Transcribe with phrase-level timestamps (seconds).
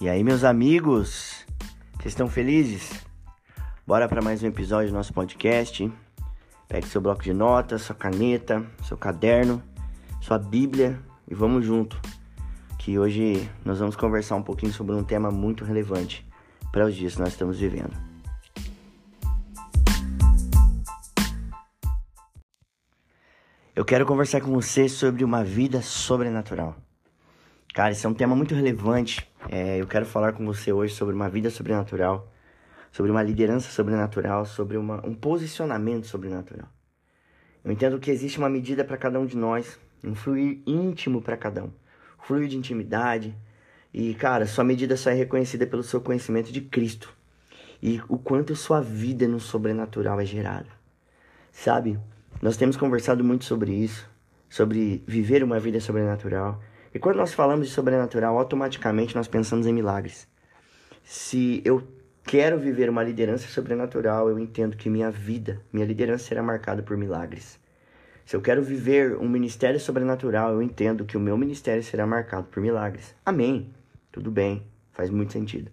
[0.00, 1.44] E aí, meus amigos,
[1.96, 3.04] vocês estão felizes?
[3.84, 5.92] Bora para mais um episódio do nosso podcast.
[6.68, 9.60] Pegue seu bloco de notas, sua caneta, seu caderno,
[10.20, 12.00] sua Bíblia e vamos junto.
[12.78, 16.24] Que hoje nós vamos conversar um pouquinho sobre um tema muito relevante
[16.70, 17.96] para os dias que nós estamos vivendo.
[23.74, 26.76] Eu quero conversar com você sobre uma vida sobrenatural.
[27.74, 29.28] Cara, esse é um tema muito relevante.
[29.48, 32.30] É, eu quero falar com você hoje sobre uma vida sobrenatural,
[32.92, 36.68] sobre uma liderança sobrenatural, sobre uma, um posicionamento sobrenatural.
[37.64, 41.36] Eu entendo que existe uma medida para cada um de nós, um fluir íntimo para
[41.36, 41.70] cada um,
[42.18, 43.34] fluir de intimidade.
[43.92, 47.16] E, cara, sua medida só é reconhecida pelo seu conhecimento de Cristo
[47.82, 50.68] e o quanto sua vida no sobrenatural é gerada.
[51.52, 51.98] Sabe?
[52.42, 54.08] Nós temos conversado muito sobre isso,
[54.48, 56.62] sobre viver uma vida sobrenatural.
[56.94, 60.28] E quando nós falamos de sobrenatural, automaticamente nós pensamos em milagres.
[61.02, 61.86] Se eu
[62.24, 66.96] quero viver uma liderança sobrenatural, eu entendo que minha vida, minha liderança será marcada por
[66.96, 67.58] milagres.
[68.24, 72.46] Se eu quero viver um ministério sobrenatural, eu entendo que o meu ministério será marcado
[72.48, 73.14] por milagres.
[73.24, 73.72] Amém.
[74.12, 75.70] Tudo bem, faz muito sentido.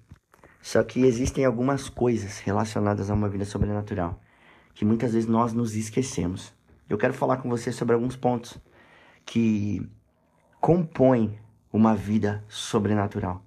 [0.61, 4.21] Só que existem algumas coisas relacionadas a uma vida sobrenatural
[4.73, 6.53] que muitas vezes nós nos esquecemos.
[6.89, 8.57] Eu quero falar com você sobre alguns pontos
[9.25, 9.81] que
[10.59, 11.39] compõe
[11.71, 13.43] uma vida sobrenatural.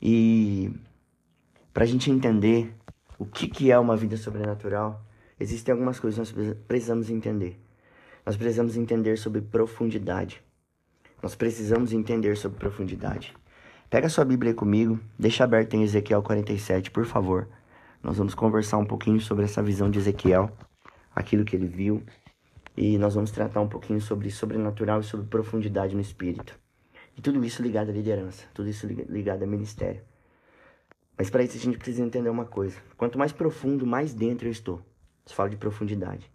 [0.00, 0.70] E
[1.72, 2.74] para a gente entender
[3.18, 5.04] o que, que é uma vida sobrenatural,
[5.38, 7.60] existem algumas coisas que nós precisamos entender.
[8.24, 10.42] Nós precisamos entender sobre profundidade.
[11.22, 13.34] Nós precisamos entender sobre profundidade.
[13.88, 17.48] Pega sua Bíblia comigo, deixa aberta em Ezequiel 47, por favor.
[18.02, 20.50] Nós vamos conversar um pouquinho sobre essa visão de Ezequiel,
[21.14, 22.02] aquilo que ele viu,
[22.76, 26.58] e nós vamos tratar um pouquinho sobre sobrenatural e sobre profundidade no espírito.
[27.16, 30.02] E tudo isso ligado à liderança, tudo isso ligado a ministério.
[31.16, 34.52] Mas para isso a gente precisa entender uma coisa: quanto mais profundo, mais dentro eu
[34.52, 34.80] estou.
[35.24, 36.30] Isso fala de profundidade.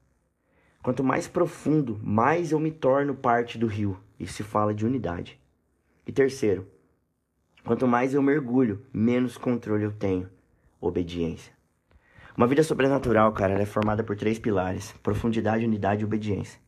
[0.84, 4.00] Quanto mais profundo, mais eu me torno parte do rio.
[4.20, 5.40] Isso se fala de unidade.
[6.06, 6.66] E terceiro,
[7.66, 10.30] quanto mais eu mergulho, menos controle eu tenho.
[10.80, 11.57] Obediência.
[12.38, 16.60] Uma vida sobrenatural, cara, ela é formada por três pilares: profundidade, unidade e obediência.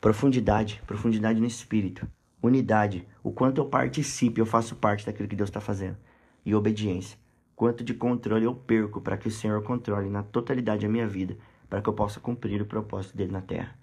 [0.00, 2.04] Profundidade, profundidade no espírito.
[2.42, 5.96] Unidade, o quanto eu participo, eu faço parte daquilo que Deus está fazendo.
[6.44, 7.16] E obediência,
[7.54, 11.36] quanto de controle eu perco para que o Senhor controle na totalidade a minha vida,
[11.70, 13.78] para que eu possa cumprir o propósito dele na terra.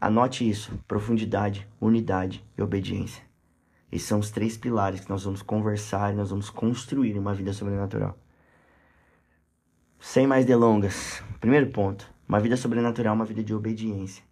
[0.00, 3.22] Anote isso: profundidade, unidade e obediência.
[3.92, 7.52] Esses são os três pilares que nós vamos conversar e nós vamos construir uma vida
[7.52, 8.18] sobrenatural.
[10.18, 11.22] Sem mais delongas.
[11.40, 12.12] Primeiro ponto.
[12.28, 14.24] Uma vida sobrenatural, uma vida de obediência.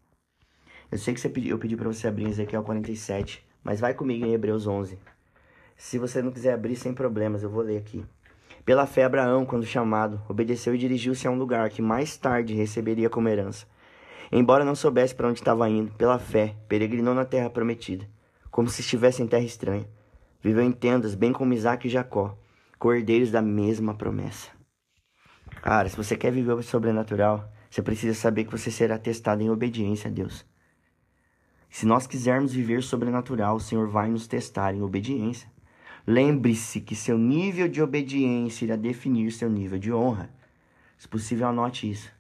[0.90, 4.26] Eu sei que você pedi, eu pedi para você abrir Ezequiel 47, mas vai comigo
[4.26, 4.98] em Hebreus 11.
[5.76, 8.04] Se você não quiser abrir, sem problemas, eu vou ler aqui.
[8.64, 13.08] Pela fé, Abraão, quando chamado, obedeceu e dirigiu-se a um lugar que mais tarde receberia
[13.08, 13.64] como herança.
[14.32, 18.04] Embora não soubesse para onde estava indo, pela fé, peregrinou na terra prometida,
[18.50, 19.86] como se estivesse em terra estranha.
[20.42, 22.36] Viveu em tendas, bem como Isaac e Jacó,
[22.76, 24.55] cordeiros da mesma promessa.
[25.62, 29.50] Cara, se você quer viver o sobrenatural, você precisa saber que você será testado em
[29.50, 30.46] obediência a Deus.
[31.68, 35.50] Se nós quisermos viver sobrenatural, o Senhor vai nos testar em obediência.
[36.06, 40.30] Lembre-se que seu nível de obediência irá definir seu nível de honra.
[40.96, 42.10] Se possível, anote isso.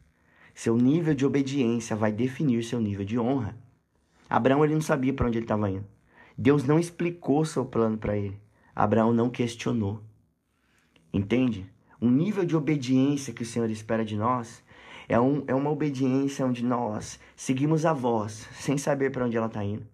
[0.52, 3.56] Seu nível de obediência vai definir seu nível de honra.
[4.28, 5.86] Abraão ele não sabia para onde ele estava indo.
[6.36, 8.38] Deus não explicou seu plano para ele.
[8.74, 10.02] Abraão não questionou.
[11.12, 11.70] Entende?
[12.06, 14.62] Um nível de obediência que o Senhor espera de nós
[15.08, 19.46] é, um, é uma obediência onde nós seguimos a voz sem saber para onde ela
[19.46, 19.86] está indo.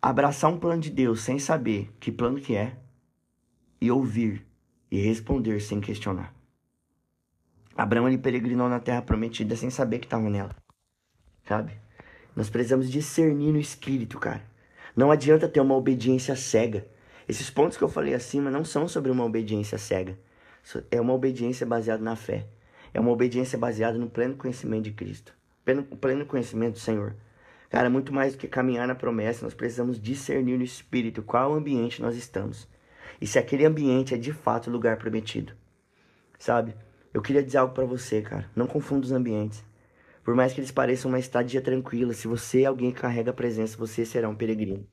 [0.00, 2.76] Abraçar um plano de Deus sem saber que plano que é
[3.80, 4.44] e ouvir
[4.90, 6.34] e responder sem questionar.
[7.76, 10.54] Abraão ele peregrinou na terra prometida sem saber que estava nela.
[11.46, 11.72] Sabe?
[12.34, 14.44] Nós precisamos discernir no espírito, cara.
[14.96, 16.86] Não adianta ter uma obediência cega.
[17.28, 20.18] Esses pontos que eu falei acima não são sobre uma obediência cega
[20.90, 22.46] é uma obediência baseada na fé.
[22.94, 25.34] É uma obediência baseada no pleno conhecimento de Cristo.
[25.64, 27.14] Pleno, pleno conhecimento do Senhor.
[27.70, 32.02] Cara, muito mais do que caminhar na promessa, nós precisamos discernir no Espírito qual ambiente
[32.02, 32.68] nós estamos.
[33.20, 35.54] E se aquele ambiente é de fato o lugar prometido.
[36.38, 36.74] Sabe?
[37.14, 38.50] Eu queria dizer algo para você, cara.
[38.54, 39.64] Não confunda os ambientes.
[40.22, 43.34] Por mais que eles pareçam uma estadia tranquila, se você é alguém que carrega a
[43.34, 44.86] presença, você será um peregrino.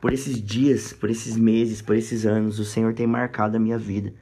[0.00, 3.78] Por esses dias, por esses meses, por esses anos, o Senhor tem marcado a minha
[3.78, 4.14] vida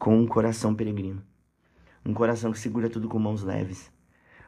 [0.00, 1.22] com um coração peregrino.
[2.06, 3.92] Um coração que segura tudo com mãos leves.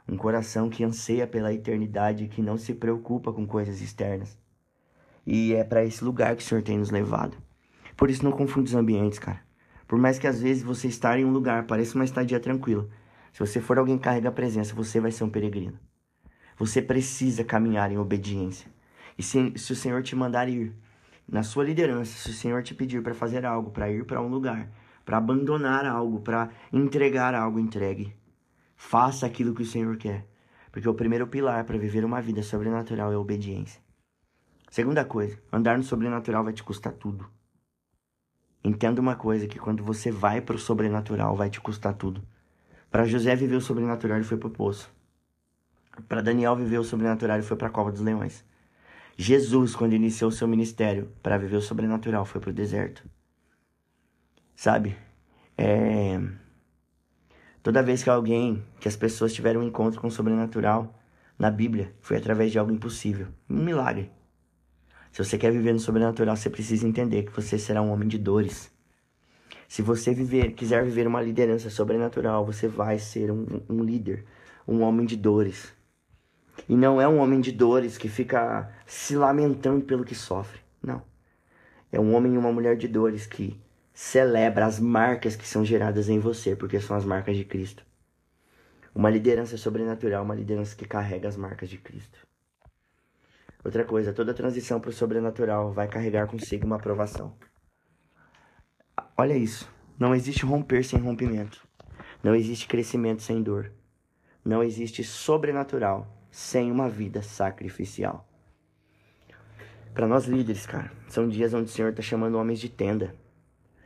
[0.08, 4.38] Um coração que anseia pela eternidade e que não se preocupa com coisas externas.
[5.26, 7.36] E é para esse lugar que o Senhor tem nos levado.
[7.98, 9.42] Por isso não confunde os ambientes, cara.
[9.86, 12.88] Por mais que às vezes você estar em um lugar pareça uma estadia tranquila,
[13.30, 15.78] se você for alguém que carrega a presença, você vai ser um peregrino.
[16.56, 18.70] Você precisa caminhar em obediência.
[19.18, 20.74] E se, se o Senhor te mandar ir,
[21.28, 24.28] na sua liderança, se o Senhor te pedir para fazer algo, para ir para um
[24.28, 24.70] lugar,
[25.04, 28.14] para abandonar algo, para entregar algo, entregue.
[28.76, 30.26] Faça aquilo que o Senhor quer.
[30.70, 33.80] Porque o primeiro pilar para viver uma vida sobrenatural é a obediência.
[34.70, 37.28] Segunda coisa, andar no sobrenatural vai te custar tudo.
[38.64, 42.22] Entenda uma coisa, que quando você vai para o sobrenatural, vai te custar tudo.
[42.90, 44.90] Para José viver o sobrenatural, ele foi para o poço.
[46.08, 48.44] Para Daniel viver o sobrenatural, ele foi para a cova dos leões.
[49.16, 53.04] Jesus, quando iniciou seu ministério para viver o sobrenatural, foi para o deserto.
[54.62, 54.96] Sabe?
[55.58, 56.20] É...
[57.64, 60.96] Toda vez que alguém, que as pessoas tiveram um encontro com o sobrenatural
[61.36, 64.12] na Bíblia, foi através de algo impossível, um milagre.
[65.10, 68.18] Se você quer viver no sobrenatural, você precisa entender que você será um homem de
[68.18, 68.70] dores.
[69.66, 74.24] Se você viver, quiser viver uma liderança sobrenatural, você vai ser um, um líder,
[74.68, 75.74] um homem de dores.
[76.68, 80.60] E não é um homem de dores que fica se lamentando pelo que sofre.
[80.80, 81.02] Não.
[81.90, 83.60] É um homem e uma mulher de dores que
[83.92, 87.84] celebra as marcas que são geradas em você, porque são as marcas de Cristo.
[88.94, 92.26] Uma liderança sobrenatural, uma liderança que carrega as marcas de Cristo.
[93.64, 97.36] Outra coisa, toda transição para o sobrenatural vai carregar consigo uma aprovação.
[99.16, 99.70] Olha isso.
[99.98, 101.66] Não existe romper sem rompimento.
[102.22, 103.70] Não existe crescimento sem dor.
[104.44, 108.28] Não existe sobrenatural sem uma vida sacrificial.
[109.94, 113.14] Para nós líderes, cara, são dias onde o Senhor está chamando homens de tenda.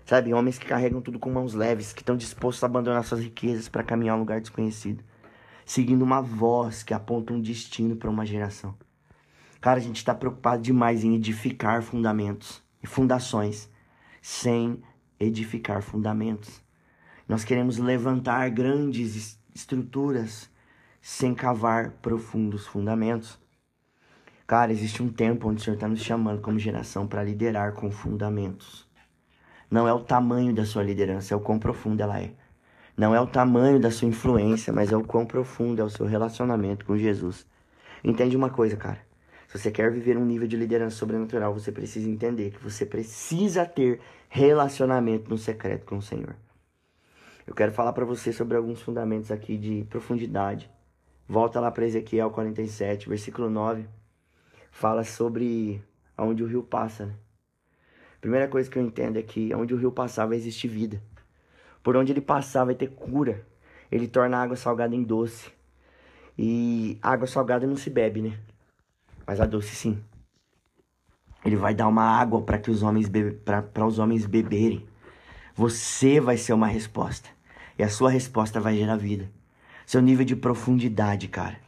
[0.07, 3.69] Sabe, homens que carregam tudo com mãos leves, que estão dispostos a abandonar suas riquezas
[3.69, 5.03] para caminhar a um lugar desconhecido,
[5.65, 8.73] seguindo uma voz que aponta um destino para uma geração.
[9.61, 13.69] Cara, a gente está preocupado demais em edificar fundamentos e fundações
[14.23, 14.81] sem
[15.19, 16.63] edificar fundamentos.
[17.29, 20.49] Nós queremos levantar grandes estruturas
[21.03, 23.41] sem cavar profundos fundamentos.
[24.47, 27.91] Cara, existe um tempo onde o Senhor está nos chamando como geração para liderar com
[27.91, 28.86] fundamentos.
[29.71, 32.33] Não é o tamanho da sua liderança, é o quão profunda ela é.
[32.97, 36.07] Não é o tamanho da sua influência, mas é o quão profundo é o seu
[36.07, 37.47] relacionamento com Jesus.
[38.03, 38.99] Entende uma coisa, cara?
[39.49, 43.67] Se você quer viver um nível de liderança sobrenatural, você precisa entender que você precisa
[43.67, 46.35] ter relacionamento no secreto com o Senhor.
[47.47, 50.71] Eu quero falar para você sobre alguns fundamentos aqui de profundidade
[51.29, 53.85] Volta lá para Ezequiel 47, versículo 9.
[54.71, 55.83] Fala sobre
[56.17, 57.15] aonde o rio passa, né?
[58.27, 61.01] Primeira coisa que eu entendo é que onde o rio passar vai existir vida.
[61.81, 63.47] Por onde ele passar vai ter cura.
[63.89, 65.49] Ele torna a água salgada em doce.
[66.37, 68.37] E água salgada não se bebe, né?
[69.25, 70.03] Mas a doce sim.
[71.45, 73.09] Ele vai dar uma água para que os homens
[73.45, 74.85] para os homens beberem.
[75.55, 77.29] Você vai ser uma resposta.
[77.79, 79.31] E a sua resposta vai gerar vida.
[79.87, 81.61] Seu nível de profundidade, cara.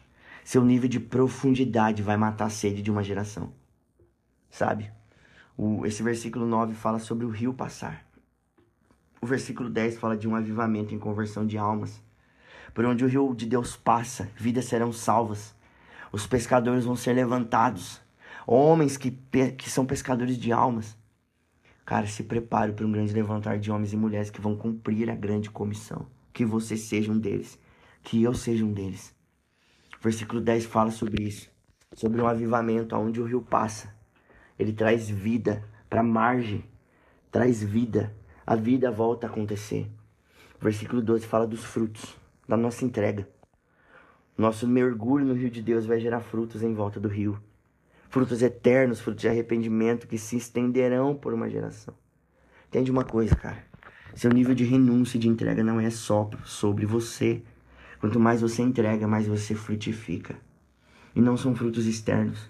[0.42, 3.52] Seu nível de profundidade vai matar a sede de uma geração.
[4.50, 4.97] Sabe?
[5.60, 8.06] O, esse versículo 9 fala sobre o rio passar.
[9.20, 12.00] O versículo 10 fala de um avivamento em conversão de almas.
[12.72, 15.52] Por onde o rio de Deus passa, vidas serão salvas.
[16.12, 18.00] Os pescadores vão ser levantados.
[18.46, 20.96] Homens que, que são pescadores de almas.
[21.84, 25.16] Cara, se prepare para um grande levantar de homens e mulheres que vão cumprir a
[25.16, 26.06] grande comissão.
[26.32, 27.58] Que você seja um deles
[28.04, 29.12] que eu seja um deles.
[29.98, 31.50] O versículo 10 fala sobre isso,
[31.94, 33.97] sobre um avivamento aonde o rio passa.
[34.58, 36.64] Ele traz vida para a margem,
[37.30, 38.14] traz vida.
[38.46, 39.86] A vida volta a acontecer.
[40.60, 42.16] O versículo 12 fala dos frutos,
[42.48, 43.28] da nossa entrega.
[44.36, 47.38] Nosso mergulho no rio de Deus vai gerar frutos em volta do rio.
[48.08, 51.94] Frutos eternos, frutos de arrependimento que se estenderão por uma geração.
[52.68, 53.64] Entende uma coisa, cara?
[54.14, 57.42] Seu nível de renúncia e de entrega não é só sobre você,
[58.00, 60.36] Quanto mais você entrega, mais você frutifica.
[61.14, 62.48] E não são frutos externos.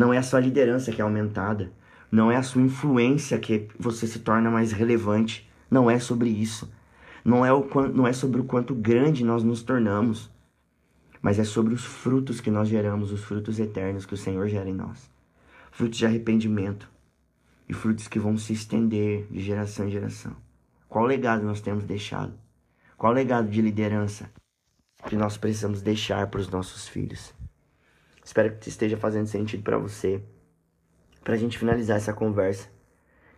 [0.00, 1.70] Não é a sua liderança que é aumentada.
[2.10, 5.46] Não é a sua influência que você se torna mais relevante.
[5.70, 6.72] Não é sobre isso.
[7.22, 10.30] Não é, o, não é sobre o quanto grande nós nos tornamos.
[11.20, 14.70] Mas é sobre os frutos que nós geramos, os frutos eternos que o Senhor gera
[14.70, 15.10] em nós.
[15.70, 16.90] Frutos de arrependimento.
[17.68, 20.34] E frutos que vão se estender de geração em geração.
[20.88, 22.32] Qual legado nós temos deixado?
[22.96, 24.30] Qual legado de liderança?
[25.06, 27.32] que nós precisamos deixar para os nossos filhos.
[28.24, 30.22] Espero que esteja fazendo sentido para você.
[31.22, 32.68] Para a gente finalizar essa conversa,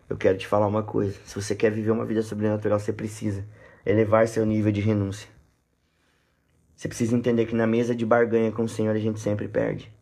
[0.08, 1.18] eu quero te falar uma coisa.
[1.24, 3.46] Se você quer viver uma vida sobrenatural, você precisa
[3.84, 5.28] elevar seu nível de renúncia.
[6.76, 9.92] Você precisa entender que na mesa de barganha com o Senhor a gente sempre perde.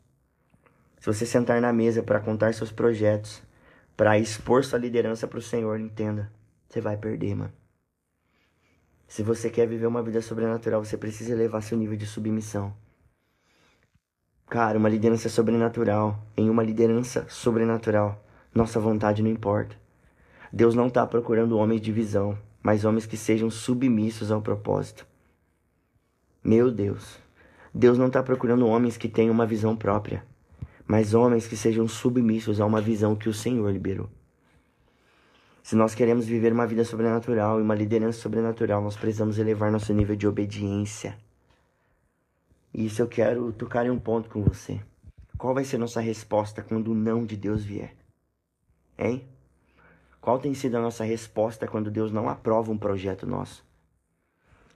[0.98, 3.42] Se você sentar na mesa para contar seus projetos,
[3.96, 6.30] para expor sua liderança para o Senhor, entenda,
[6.68, 7.52] você vai perder, mano.
[9.06, 12.74] Se você quer viver uma vida sobrenatural, você precisa elevar seu nível de submissão.
[14.50, 18.20] Cara, uma liderança sobrenatural, em uma liderança sobrenatural,
[18.52, 19.76] nossa vontade não importa.
[20.52, 25.06] Deus não está procurando homens de visão, mas homens que sejam submissos ao propósito.
[26.42, 27.16] Meu Deus,
[27.72, 30.24] Deus não está procurando homens que tenham uma visão própria,
[30.84, 34.10] mas homens que sejam submissos a uma visão que o Senhor liberou.
[35.62, 39.94] Se nós queremos viver uma vida sobrenatural e uma liderança sobrenatural, nós precisamos elevar nosso
[39.94, 41.16] nível de obediência.
[42.72, 44.80] E isso eu quero tocar em um ponto com você.
[45.36, 47.96] Qual vai ser nossa resposta quando o não de Deus vier?
[48.98, 49.26] Hein?
[50.20, 53.64] Qual tem sido a nossa resposta quando Deus não aprova um projeto nosso?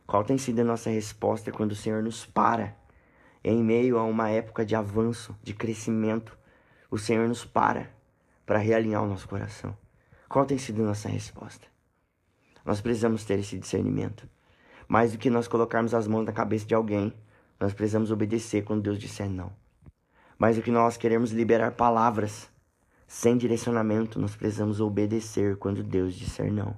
[0.07, 2.77] Qual tem sido a nossa resposta quando o Senhor nos para
[3.43, 6.37] em meio a uma época de avanço, de crescimento?
[6.91, 7.91] O Senhor nos para
[8.47, 9.77] para realinhar o nosso coração.
[10.29, 11.67] Qual tem sido a nossa resposta?
[12.65, 14.29] Nós precisamos ter esse discernimento.
[14.89, 17.13] Mais do que nós colocarmos as mãos na cabeça de alguém,
[17.59, 19.53] nós precisamos obedecer quando Deus disser não.
[20.39, 22.49] Mais do que nós queremos liberar palavras
[23.07, 26.77] sem direcionamento, nós precisamos obedecer quando Deus disser não.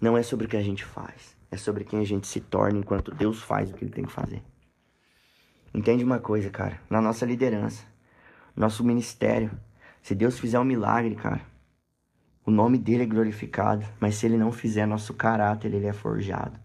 [0.00, 2.78] Não é sobre o que a gente faz, é sobre quem a gente se torna
[2.78, 4.42] enquanto Deus faz o que ele tem que fazer.
[5.72, 6.80] Entende uma coisa, cara?
[6.88, 7.84] Na nossa liderança,
[8.54, 9.50] nosso ministério,
[10.00, 11.40] se Deus fizer um milagre, cara,
[12.46, 16.60] o nome dele é glorificado, mas se ele não fizer nosso caráter, ele é forjado.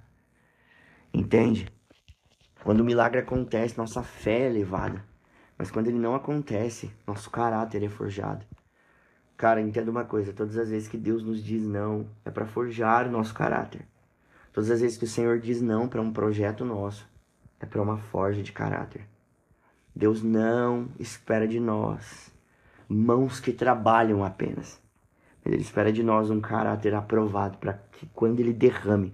[1.13, 1.67] Entende?
[2.63, 5.03] Quando o milagre acontece, nossa fé é elevada.
[5.57, 8.45] Mas quando ele não acontece, nosso caráter é forjado.
[9.35, 13.07] Cara, entenda uma coisa: todas as vezes que Deus nos diz não, é para forjar
[13.07, 13.85] o nosso caráter.
[14.51, 17.07] Todas as vezes que o Senhor diz não para um projeto nosso,
[17.59, 19.07] é para uma forja de caráter.
[19.95, 22.31] Deus não espera de nós
[22.89, 24.81] mãos que trabalham apenas.
[25.45, 29.13] Ele espera de nós um caráter aprovado para que quando ele derrame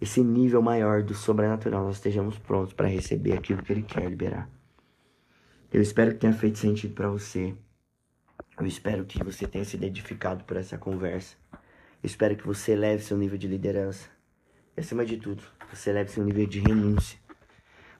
[0.00, 4.48] esse nível maior do sobrenatural, nós estejamos prontos para receber aquilo que ele quer liberar.
[5.72, 7.54] Eu espero que tenha feito sentido para você.
[8.58, 11.36] Eu espero que você tenha sido edificado por essa conversa.
[11.52, 14.08] Eu espero que você eleve seu nível de liderança.
[14.76, 17.18] E acima de tudo, você eleve seu nível de renúncia.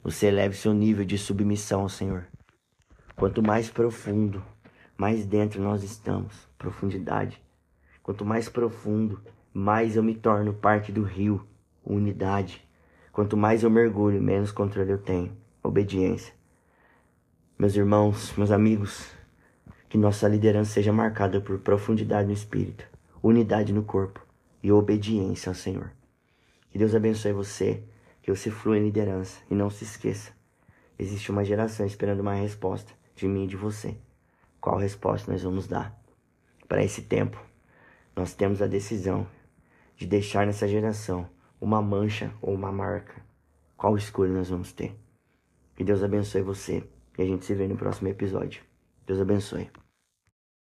[0.02, 2.26] Você eleve seu nível de submissão ao Senhor.
[3.16, 4.42] Quanto mais profundo,
[4.96, 7.42] mais dentro nós estamos, profundidade.
[8.02, 9.20] Quanto mais profundo,
[9.52, 11.44] mais eu me torno parte do rio,
[11.94, 12.62] unidade.
[13.12, 16.32] Quanto mais eu mergulho, menos controle eu tenho, obediência.
[17.58, 19.10] Meus irmãos, meus amigos,
[19.88, 22.86] que nossa liderança seja marcada por profundidade no espírito,
[23.22, 24.24] unidade no corpo
[24.62, 25.90] e obediência ao Senhor.
[26.70, 27.82] Que Deus abençoe você,
[28.22, 30.30] que você flua em liderança e não se esqueça.
[30.98, 33.96] Existe uma geração esperando uma resposta de mim e de você.
[34.60, 35.98] Qual resposta nós vamos dar?
[36.68, 37.42] Para esse tempo,
[38.14, 39.26] nós temos a decisão
[39.96, 41.28] de deixar nessa geração
[41.60, 43.22] uma mancha ou uma marca.
[43.76, 44.96] Qual escolha nós vamos ter?
[45.76, 48.62] Que Deus abençoe você e a gente se vê no próximo episódio.
[49.06, 49.70] Deus abençoe.